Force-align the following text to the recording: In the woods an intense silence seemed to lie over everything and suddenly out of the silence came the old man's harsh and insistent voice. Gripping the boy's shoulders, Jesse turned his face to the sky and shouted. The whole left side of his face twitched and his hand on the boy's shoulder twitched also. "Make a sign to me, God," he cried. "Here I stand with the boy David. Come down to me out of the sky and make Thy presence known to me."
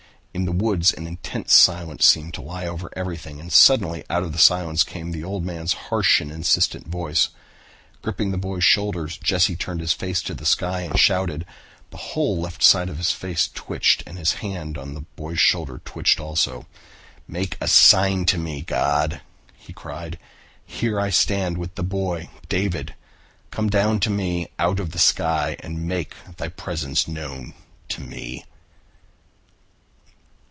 In 0.33 0.45
the 0.45 0.53
woods 0.53 0.93
an 0.93 1.07
intense 1.07 1.51
silence 1.53 2.05
seemed 2.05 2.33
to 2.35 2.41
lie 2.41 2.65
over 2.65 2.89
everything 2.95 3.41
and 3.41 3.51
suddenly 3.51 4.05
out 4.09 4.23
of 4.23 4.31
the 4.31 4.39
silence 4.39 4.81
came 4.81 5.11
the 5.11 5.25
old 5.25 5.43
man's 5.43 5.73
harsh 5.73 6.21
and 6.21 6.31
insistent 6.31 6.87
voice. 6.87 7.29
Gripping 8.01 8.31
the 8.31 8.37
boy's 8.37 8.63
shoulders, 8.63 9.17
Jesse 9.21 9.57
turned 9.57 9.81
his 9.81 9.91
face 9.91 10.21
to 10.23 10.33
the 10.33 10.45
sky 10.45 10.81
and 10.81 10.97
shouted. 10.97 11.45
The 11.89 11.97
whole 11.97 12.39
left 12.39 12.63
side 12.63 12.87
of 12.87 12.97
his 12.97 13.11
face 13.11 13.49
twitched 13.53 14.03
and 14.07 14.17
his 14.17 14.35
hand 14.35 14.77
on 14.77 14.93
the 14.93 15.01
boy's 15.17 15.41
shoulder 15.41 15.81
twitched 15.83 16.21
also. 16.21 16.65
"Make 17.27 17.57
a 17.59 17.67
sign 17.67 18.23
to 18.27 18.37
me, 18.37 18.61
God," 18.61 19.19
he 19.57 19.73
cried. 19.73 20.17
"Here 20.65 20.97
I 20.97 21.09
stand 21.09 21.57
with 21.57 21.75
the 21.75 21.83
boy 21.83 22.29
David. 22.47 22.95
Come 23.51 23.69
down 23.69 23.99
to 23.99 24.09
me 24.09 24.47
out 24.57 24.79
of 24.79 24.91
the 24.91 24.97
sky 24.99 25.57
and 25.59 25.85
make 25.85 26.15
Thy 26.37 26.47
presence 26.47 27.05
known 27.05 27.53
to 27.89 27.99
me." 27.99 28.45